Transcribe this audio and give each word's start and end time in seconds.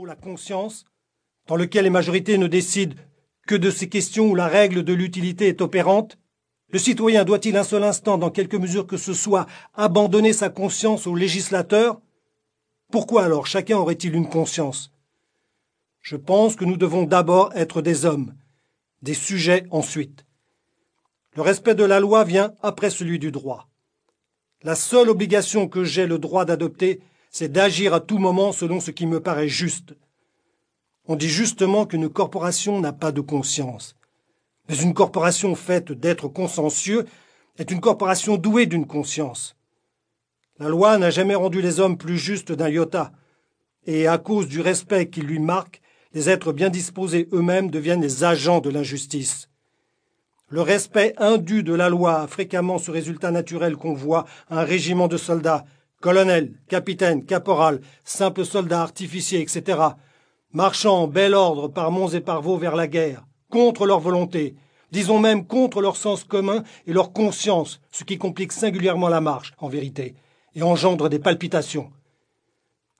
la 0.00 0.16
conscience, 0.16 0.86
dans 1.46 1.56
lequel 1.56 1.84
les 1.84 1.90
majorités 1.90 2.38
ne 2.38 2.46
décident 2.46 2.96
que 3.46 3.54
de 3.54 3.70
ces 3.70 3.88
questions 3.88 4.30
où 4.30 4.34
la 4.34 4.48
règle 4.48 4.84
de 4.84 4.94
l'utilité 4.94 5.48
est 5.48 5.60
opérante? 5.60 6.18
Le 6.70 6.78
citoyen 6.78 7.24
doit-il 7.24 7.56
un 7.58 7.62
seul 7.62 7.84
instant, 7.84 8.16
dans 8.16 8.30
quelque 8.30 8.56
mesure 8.56 8.86
que 8.86 8.96
ce 8.96 9.12
soit, 9.12 9.46
abandonner 9.74 10.32
sa 10.32 10.48
conscience 10.48 11.06
au 11.06 11.14
législateur? 11.14 12.00
Pourquoi 12.90 13.24
alors 13.24 13.46
chacun 13.46 13.76
aurait-il 13.76 14.14
une 14.14 14.28
conscience? 14.28 14.92
Je 16.00 16.16
pense 16.16 16.56
que 16.56 16.64
nous 16.64 16.78
devons 16.78 17.04
d'abord 17.04 17.52
être 17.54 17.82
des 17.82 18.06
hommes, 18.06 18.34
des 19.02 19.14
sujets 19.14 19.66
ensuite. 19.70 20.24
Le 21.36 21.42
respect 21.42 21.74
de 21.74 21.84
la 21.84 22.00
loi 22.00 22.24
vient 22.24 22.54
après 22.62 22.90
celui 22.90 23.18
du 23.18 23.30
droit. 23.30 23.68
La 24.62 24.74
seule 24.74 25.10
obligation 25.10 25.68
que 25.68 25.84
j'ai 25.84 26.06
le 26.06 26.18
droit 26.18 26.46
d'adopter, 26.46 27.00
c'est 27.32 27.50
d'agir 27.50 27.94
à 27.94 28.00
tout 28.00 28.18
moment 28.18 28.52
selon 28.52 28.78
ce 28.78 28.90
qui 28.90 29.06
me 29.06 29.18
paraît 29.18 29.48
juste. 29.48 29.96
On 31.06 31.16
dit 31.16 31.30
justement 31.30 31.86
qu'une 31.86 32.10
corporation 32.10 32.78
n'a 32.78 32.92
pas 32.92 33.10
de 33.10 33.22
conscience. 33.22 33.96
Mais 34.68 34.76
une 34.76 34.94
corporation 34.94 35.54
faite 35.54 35.90
d'êtres 35.90 36.28
consciencieux 36.28 37.06
est 37.58 37.70
une 37.70 37.80
corporation 37.80 38.36
douée 38.36 38.66
d'une 38.66 38.86
conscience. 38.86 39.56
La 40.58 40.68
loi 40.68 40.98
n'a 40.98 41.10
jamais 41.10 41.34
rendu 41.34 41.62
les 41.62 41.80
hommes 41.80 41.96
plus 41.96 42.18
justes 42.18 42.52
d'un 42.52 42.68
iota, 42.68 43.12
et 43.86 44.06
à 44.06 44.18
cause 44.18 44.46
du 44.46 44.60
respect 44.60 45.08
qui 45.08 45.22
lui 45.22 45.40
marque, 45.40 45.80
les 46.12 46.28
êtres 46.28 46.52
bien 46.52 46.68
disposés 46.68 47.28
eux-mêmes 47.32 47.70
deviennent 47.70 48.02
les 48.02 48.22
agents 48.22 48.60
de 48.60 48.70
l'injustice. 48.70 49.48
Le 50.48 50.60
respect 50.60 51.14
indu 51.16 51.62
de 51.62 51.72
la 51.72 51.88
loi 51.88 52.20
a 52.20 52.26
fréquemment 52.26 52.78
ce 52.78 52.90
résultat 52.90 53.30
naturel 53.30 53.76
qu'on 53.76 53.94
voit 53.94 54.26
un 54.50 54.62
régiment 54.62 55.08
de 55.08 55.16
soldats, 55.16 55.64
colonels, 56.02 56.52
capitaines, 56.68 57.24
caporal, 57.24 57.80
simples 58.04 58.44
soldats 58.44 58.82
artificiers, 58.82 59.40
etc., 59.40 59.80
marchant 60.52 61.04
en 61.04 61.06
bel 61.06 61.32
ordre 61.32 61.68
par 61.68 61.90
monts 61.90 62.10
et 62.10 62.20
par 62.20 62.42
vaux 62.42 62.58
vers 62.58 62.76
la 62.76 62.86
guerre, 62.86 63.24
contre 63.48 63.86
leur 63.86 64.00
volonté, 64.00 64.54
disons 64.90 65.18
même 65.18 65.46
contre 65.46 65.80
leur 65.80 65.96
sens 65.96 66.24
commun 66.24 66.62
et 66.86 66.92
leur 66.92 67.14
conscience, 67.14 67.80
ce 67.90 68.04
qui 68.04 68.18
complique 68.18 68.52
singulièrement 68.52 69.08
la 69.08 69.22
marche, 69.22 69.54
en 69.56 69.68
vérité, 69.68 70.14
et 70.54 70.62
engendre 70.62 71.08
des 71.08 71.18
palpitations. 71.18 71.90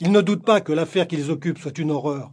Ils 0.00 0.12
ne 0.12 0.20
doutent 0.20 0.44
pas 0.44 0.60
que 0.60 0.74
l'affaire 0.74 1.08
qu'ils 1.08 1.30
occupent 1.30 1.58
soit 1.58 1.78
une 1.78 1.90
horreur. 1.90 2.30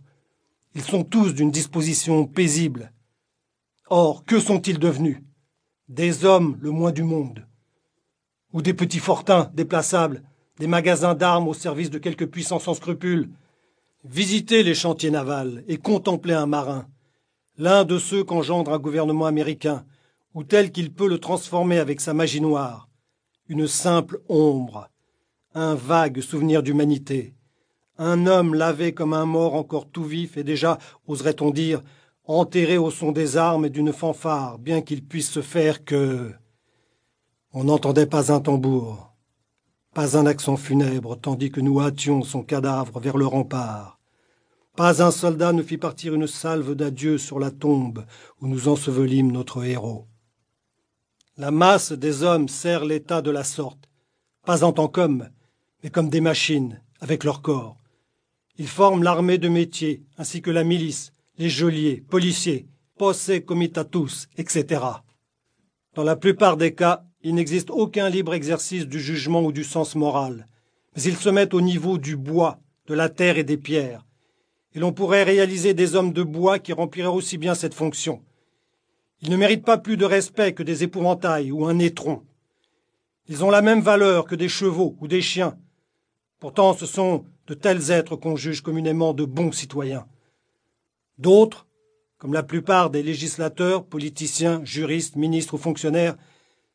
Ils 0.75 0.83
sont 0.83 1.05
tous 1.05 1.33
d'une 1.33 1.52
disposition 1.52 2.25
paisible, 2.25 2.91
Or, 3.88 4.25
que 4.25 4.39
sont-ils 4.39 4.79
devenus? 4.79 5.22
Des 5.89 6.25
hommes 6.25 6.57
le 6.59 6.72
moins 6.72 6.91
du 6.91 7.03
monde. 7.03 7.45
Ou 8.52 8.63
des 8.63 8.73
petits 8.73 9.00
fortins 9.00 9.52
déplaçables, 9.53 10.23
des 10.59 10.67
magasins 10.67 11.16
d'armes 11.16 11.48
au 11.48 11.53
service 11.53 11.89
de 11.89 11.98
quelques 11.98 12.28
puissants 12.28 12.59
sans 12.59 12.73
scrupules. 12.73 13.30
Visitez 14.03 14.64
les 14.64 14.75
chantiers 14.75 15.12
navals 15.12 15.64
et 15.67 15.78
contemplez 15.78 16.34
un 16.34 16.45
marin, 16.45 16.88
l'un 17.58 17.84
de 17.84 17.97
ceux 17.97 18.23
qu'engendre 18.23 18.72
un 18.73 18.80
gouvernement 18.80 19.25
américain, 19.25 19.86
ou 20.34 20.44
tel 20.44 20.72
qu'il 20.72 20.94
peut 20.94 21.08
le 21.08 21.20
transformer 21.20 21.80
avec 21.80 22.02
sa 22.02 22.14
magie 22.14 22.42
noire. 22.42 22.89
Une 23.47 23.67
simple 23.67 24.22
ombre, 24.28 24.89
un 25.53 25.75
vague 25.75 26.22
souvenir 26.22 26.64
d'humanité, 26.64 27.34
un 27.97 28.28
homme 28.28 28.53
lavé 28.53 28.94
comme 28.94 29.14
un 29.14 29.25
mort 29.25 29.56
encore 29.56 29.90
tout 29.90 30.03
vif 30.03 30.38
et 30.38 30.44
déjà, 30.44 30.78
oserait-on 31.08 31.52
dire, 31.52 31.81
enterré 32.25 32.78
au 32.78 32.92
son 32.92 33.12
des 33.12 33.38
armes 33.38 33.66
et 33.66 33.69
d'une 33.69 33.94
fanfare, 33.94 34.58
bien 34.59 34.81
qu'il 34.81 35.03
puisse 35.03 35.30
se 35.30 35.42
faire 35.42 35.86
que. 35.86 36.31
On 37.53 37.64
n'entendait 37.64 38.08
pas 38.08 38.34
un 38.34 38.42
tambour, 38.42 39.14
pas 39.95 40.17
un 40.17 40.25
accent 40.25 40.57
funèbre, 40.57 41.17
tandis 41.17 41.51
que 41.51 41.61
nous 41.61 41.79
hâtions 41.79 42.21
son 42.21 42.43
cadavre 42.43 42.99
vers 42.99 43.15
le 43.15 43.25
rempart. 43.25 43.97
Pas 44.75 45.01
un 45.01 45.09
soldat 45.09 45.53
ne 45.53 45.63
fit 45.63 45.77
partir 45.77 46.13
une 46.13 46.27
salve 46.27 46.75
d'adieu 46.75 47.17
sur 47.17 47.39
la 47.39 47.49
tombe 47.49 48.05
où 48.41 48.47
nous 48.47 48.67
ensevelîmes 48.67 49.31
notre 49.31 49.63
héros. 49.63 50.05
La 51.38 51.49
masse 51.49 51.93
des 51.93 52.23
hommes 52.23 52.50
sert 52.50 52.84
l'État 52.84 53.22
de 53.22 53.31
la 53.31 53.45
sorte, 53.45 53.89
pas 54.45 54.66
en 54.66 54.73
tant 54.73 54.89
qu'hommes, 54.89 55.29
mais 55.81 55.89
comme 55.89 56.09
des 56.09 56.22
machines, 56.22 56.81
avec 57.00 57.23
leur 57.23 57.41
corps. 57.41 57.78
Ils 58.57 58.67
forment 58.67 59.03
l'armée 59.03 59.38
de 59.38 59.47
métier, 59.47 60.03
ainsi 60.17 60.41
que 60.41 60.51
la 60.51 60.66
milice, 60.66 61.13
les 61.38 61.50
geôliers, 61.50 62.03
policiers, 62.09 62.67
posse 62.97 63.31
comitatus, 63.47 64.28
etc. 64.38 64.81
Dans 65.94 66.03
la 66.03 66.17
plupart 66.17 66.57
des 66.57 66.75
cas, 66.75 67.05
il 67.25 67.34
n'existe 67.34 67.72
aucun 67.72 68.08
libre 68.08 68.36
exercice 68.36 68.86
du 68.86 69.00
jugement 69.00 69.41
ou 69.41 69.52
du 69.52 69.63
sens 69.63 69.96
moral, 69.96 70.46
mais 70.96 71.02
ils 71.02 71.18
se 71.18 71.30
mettent 71.30 71.56
au 71.56 71.62
niveau 71.62 71.97
du 71.97 72.16
bois, 72.16 72.59
de 72.86 72.94
la 72.94 73.09
terre 73.09 73.40
et 73.40 73.44
des 73.44 73.58
pierres. 73.58 74.06
Et 74.75 74.80
l'on 74.80 74.94
pourrait 74.94 75.24
réaliser 75.24 75.74
des 75.74 75.96
hommes 75.96 76.14
de 76.14 76.22
bois 76.22 76.59
qui 76.59 76.72
rempliraient 76.72 77.08
aussi 77.08 77.40
bien 77.40 77.56
cette 77.56 77.74
fonction. 77.74 78.22
Ils 79.24 79.31
ne 79.31 79.38
méritent 79.38 79.66
pas 79.66 79.80
plus 79.80 79.97
de 79.97 80.06
respect 80.06 80.53
que 80.53 80.62
des 80.62 80.84
épouvantails 80.84 81.52
ou 81.52 81.66
un 81.66 81.80
étron. 81.80 82.22
Ils 83.28 83.44
ont 83.44 83.50
la 83.50 83.64
même 83.64 83.81
valeur 83.81 84.25
que 84.25 84.35
des 84.35 84.50
chevaux 84.50 84.96
ou 85.02 85.08
des 85.08 85.22
chiens. 85.22 85.58
Pourtant, 86.40 86.75
ce 86.75 86.85
sont 86.85 87.25
de 87.47 87.56
tels 87.56 87.90
êtres 87.90 88.18
qu'on 88.18 88.35
juge 88.35 88.62
communément 88.62 89.16
de 89.16 89.25
bons 89.25 89.52
citoyens. 89.52 90.06
D'autres, 91.18 91.66
comme 92.19 92.34
la 92.34 92.44
plupart 92.44 92.91
des 92.91 93.02
législateurs, 93.02 93.84
politiciens, 93.84 94.64
juristes, 94.64 95.16
ministres 95.16 95.56
ou 95.56 95.58
fonctionnaires, 95.58 96.18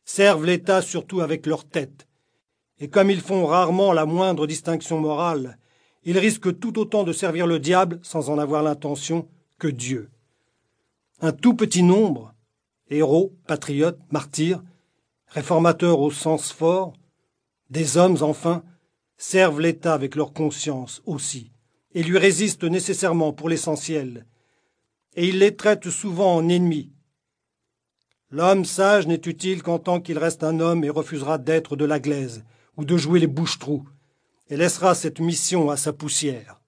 servent 0.05 0.45
l'État 0.45 0.83
surtout 0.83 1.21
avec 1.21 1.47
leur 1.47 1.65
tête. 1.65 2.07
Et 2.79 2.89
comme 2.89 3.11
ils 3.11 3.21
font 3.21 3.47
rarement 3.47 3.93
la 3.93 4.07
moindre 4.07 4.47
distinction 4.47 5.01
morale, 5.01 5.59
ils 6.05 6.19
risquent 6.19 6.59
tout 6.59 6.79
autant 6.79 7.05
de 7.05 7.13
servir 7.13 7.47
le 7.47 7.59
diable 7.59 8.01
sans 8.03 8.31
en 8.31 8.39
avoir 8.39 8.63
l'intention 8.63 9.29
que 9.59 9.69
Dieu. 9.69 10.11
Un 11.21 11.33
tout 11.33 11.55
petit 11.55 11.83
nombre, 11.83 12.35
héros, 12.89 13.35
patriotes, 13.47 14.01
martyrs, 14.11 14.63
réformateurs 15.29 16.01
au 16.01 16.11
sens 16.11 16.53
fort, 16.53 16.95
des 17.69 17.97
hommes 17.97 18.17
enfin, 18.23 18.65
servent 19.17 19.61
l'État 19.61 19.95
avec 19.95 20.17
leur 20.17 20.33
conscience 20.33 21.03
aussi, 21.05 21.53
et 21.95 22.03
lui 22.03 22.19
résistent 22.19 22.65
nécessairement 22.65 23.33
pour 23.33 23.49
l'essentiel, 23.49 24.27
et 25.15 25.29
il 25.29 25.39
les 25.39 25.55
traite 25.55 25.91
souvent 25.91 26.37
en 26.37 26.49
ennemis. 26.49 26.93
L'homme 28.31 28.65
sage 28.65 29.09
n'est 29.09 29.27
utile 29.27 29.63
qu'en 29.63 29.79
tant 29.81 30.01
qu'il 30.01 30.19
reste 30.19 30.45
un 30.45 30.61
homme 30.61 30.85
et 30.85 30.91
refusera 30.91 31.39
d'être 31.39 31.75
de 31.75 31.85
la 31.85 31.99
glaise 31.99 32.45
ou 32.77 32.85
de 32.85 32.97
jouer 32.97 33.19
les 33.19 33.27
bouches-trous, 33.27 33.89
et 34.49 34.57
laissera 34.57 34.95
cette 34.95 35.21
mission 35.21 35.71
à 35.71 35.77
sa 35.77 35.93
poussière. 35.93 36.61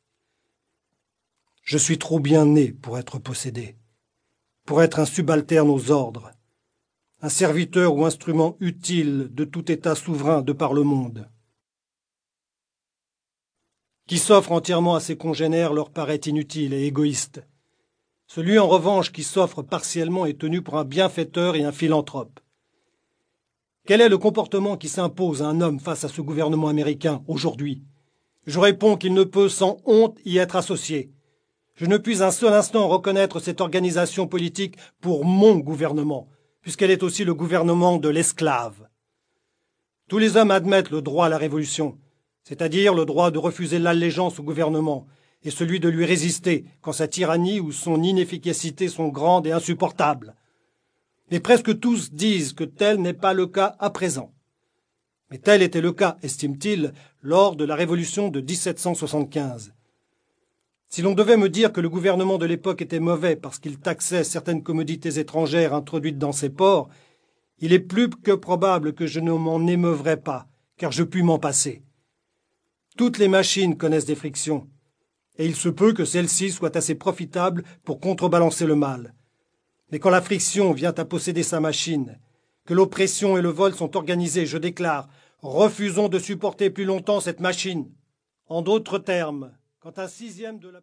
Je 1.62 1.78
suis 1.78 1.98
trop 1.98 2.18
bien 2.18 2.44
né 2.44 2.72
pour 2.72 2.98
être 2.98 3.18
possédé, 3.18 3.76
pour 4.66 4.82
être 4.82 4.98
un 4.98 5.06
subalterne 5.06 5.70
aux 5.70 5.90
ordres, 5.92 6.32
un 7.20 7.28
serviteur 7.28 7.94
ou 7.94 8.04
instrument 8.04 8.56
utile 8.58 9.28
de 9.32 9.44
tout 9.44 9.70
État 9.70 9.94
souverain 9.94 10.42
de 10.42 10.52
par 10.52 10.72
le 10.72 10.82
monde. 10.82 11.28
Qui 14.08 14.18
s'offre 14.18 14.50
entièrement 14.50 14.96
à 14.96 15.00
ses 15.00 15.16
congénères 15.16 15.72
leur 15.72 15.90
paraît 15.90 16.16
inutile 16.16 16.74
et 16.74 16.86
égoïste. 16.86 17.42
Celui 18.34 18.58
en 18.58 18.66
revanche 18.66 19.12
qui 19.12 19.24
s'offre 19.24 19.60
partiellement 19.60 20.24
est 20.24 20.40
tenu 20.40 20.62
pour 20.62 20.78
un 20.78 20.86
bienfaiteur 20.86 21.54
et 21.54 21.64
un 21.64 21.70
philanthrope. 21.70 22.40
Quel 23.86 24.00
est 24.00 24.08
le 24.08 24.16
comportement 24.16 24.78
qui 24.78 24.88
s'impose 24.88 25.42
à 25.42 25.48
un 25.48 25.60
homme 25.60 25.78
face 25.78 26.04
à 26.04 26.08
ce 26.08 26.22
gouvernement 26.22 26.68
américain 26.68 27.22
aujourd'hui? 27.28 27.82
Je 28.46 28.58
réponds 28.58 28.96
qu'il 28.96 29.12
ne 29.12 29.24
peut 29.24 29.50
sans 29.50 29.76
honte 29.84 30.16
y 30.24 30.38
être 30.38 30.56
associé. 30.56 31.12
Je 31.74 31.84
ne 31.84 31.98
puis 31.98 32.22
un 32.22 32.30
seul 32.30 32.54
instant 32.54 32.88
reconnaître 32.88 33.38
cette 33.38 33.60
organisation 33.60 34.26
politique 34.26 34.76
pour 35.02 35.26
mon 35.26 35.58
gouvernement, 35.58 36.30
puisqu'elle 36.62 36.90
est 36.90 37.02
aussi 37.02 37.24
le 37.24 37.34
gouvernement 37.34 37.98
de 37.98 38.08
l'esclave. 38.08 38.88
Tous 40.08 40.16
les 40.16 40.38
hommes 40.38 40.52
admettent 40.52 40.90
le 40.90 41.02
droit 41.02 41.26
à 41.26 41.28
la 41.28 41.36
révolution, 41.36 41.98
c'est-à-dire 42.44 42.94
le 42.94 43.04
droit 43.04 43.30
de 43.30 43.36
refuser 43.36 43.78
l'allégeance 43.78 44.40
au 44.40 44.42
gouvernement, 44.42 45.06
et 45.44 45.50
celui 45.50 45.80
de 45.80 45.88
lui 45.88 46.04
résister 46.04 46.64
quand 46.80 46.92
sa 46.92 47.08
tyrannie 47.08 47.60
ou 47.60 47.72
son 47.72 48.02
inefficacité 48.02 48.88
sont 48.88 49.08
grandes 49.08 49.46
et 49.46 49.52
insupportables. 49.52 50.34
Mais 51.30 51.40
presque 51.40 51.78
tous 51.80 52.12
disent 52.12 52.52
que 52.52 52.64
tel 52.64 53.00
n'est 53.00 53.14
pas 53.14 53.34
le 53.34 53.46
cas 53.46 53.76
à 53.78 53.90
présent. 53.90 54.32
Mais 55.30 55.38
tel 55.38 55.62
était 55.62 55.80
le 55.80 55.92
cas, 55.92 56.18
estime-t-il, 56.22 56.92
lors 57.22 57.56
de 57.56 57.64
la 57.64 57.74
Révolution 57.74 58.28
de 58.28 58.40
1775. 58.40 59.72
Si 60.88 61.00
l'on 61.00 61.14
devait 61.14 61.38
me 61.38 61.48
dire 61.48 61.72
que 61.72 61.80
le 61.80 61.88
gouvernement 61.88 62.36
de 62.36 62.44
l'époque 62.44 62.82
était 62.82 63.00
mauvais 63.00 63.34
parce 63.34 63.58
qu'il 63.58 63.78
taxait 63.78 64.24
certaines 64.24 64.62
commodités 64.62 65.18
étrangères 65.18 65.72
introduites 65.72 66.18
dans 66.18 66.32
ses 66.32 66.50
ports, 66.50 66.90
il 67.60 67.72
est 67.72 67.80
plus 67.80 68.10
que 68.10 68.32
probable 68.32 68.92
que 68.92 69.06
je 69.06 69.20
ne 69.20 69.32
m'en 69.32 69.66
émeuvrais 69.66 70.18
pas, 70.18 70.48
car 70.76 70.92
je 70.92 71.02
puis 71.02 71.22
m'en 71.22 71.38
passer. 71.38 71.82
Toutes 72.98 73.16
les 73.16 73.28
machines 73.28 73.78
connaissent 73.78 74.04
des 74.04 74.14
frictions, 74.14 74.68
et 75.38 75.46
il 75.46 75.56
se 75.56 75.68
peut 75.68 75.92
que 75.92 76.04
celle-ci 76.04 76.50
soit 76.50 76.76
assez 76.76 76.94
profitable 76.94 77.64
pour 77.84 78.00
contrebalancer 78.00 78.66
le 78.66 78.76
mal. 78.76 79.14
Mais 79.90 79.98
quand 79.98 80.10
la 80.10 80.22
friction 80.22 80.72
vient 80.72 80.94
à 80.96 81.04
posséder 81.04 81.42
sa 81.42 81.60
machine, 81.60 82.18
que 82.64 82.74
l'oppression 82.74 83.36
et 83.36 83.42
le 83.42 83.48
vol 83.48 83.74
sont 83.74 83.96
organisés, 83.96 84.46
je 84.46 84.58
déclare, 84.58 85.08
refusons 85.40 86.08
de 86.08 86.18
supporter 86.18 86.70
plus 86.70 86.84
longtemps 86.84 87.20
cette 87.20 87.40
machine. 87.40 87.90
En 88.46 88.62
d'autres 88.62 88.98
termes, 88.98 89.52
quand 89.80 89.98
un 89.98 90.08
sixième 90.08 90.58
de 90.58 90.68
la 90.68 90.80